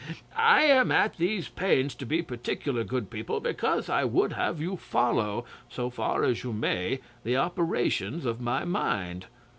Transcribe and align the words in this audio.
'I 0.35 0.63
am 0.63 0.91
at 0.91 1.17
these 1.17 1.47
pains 1.47 1.93
to 1.93 2.07
be 2.07 2.23
particular, 2.23 2.83
good 2.83 3.11
people, 3.11 3.39
because 3.39 3.87
I 3.87 4.03
would 4.03 4.33
have 4.33 4.59
you 4.59 4.75
follow, 4.75 5.45
so 5.69 5.91
far 5.91 6.23
as 6.23 6.43
you 6.43 6.51
may, 6.51 7.01
the 7.23 7.37
operations 7.37 8.25
of 8.25 8.41
my 8.41 8.65
mind. 8.65 9.27